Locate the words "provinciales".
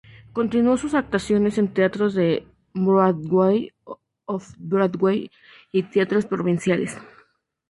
6.25-6.97